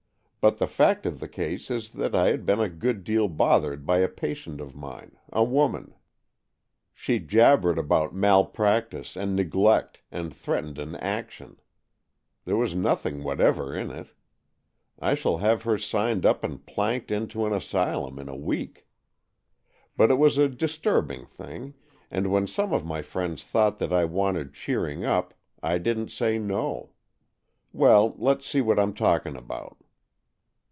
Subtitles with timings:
[0.43, 3.85] But the fact of the case is that I had been a good deal bothered
[3.85, 5.93] by a patient of mine— a woman.
[6.95, 10.01] She jabbered about malpractice 112 AN EXCHANGE OF SOULS and neglect,
[10.63, 11.59] and threatened an action.
[12.45, 14.13] There was nothing whatever in it.
[14.99, 18.87] I shall have her signed up and planked into an asylum in a week.
[19.95, 21.75] But it was a disturbing thing,
[22.09, 26.39] and when some of my friends thought that I wanted cheering up, I didn't say
[26.39, 26.93] no.
[27.71, 29.77] Well, let's see what I'm talking about."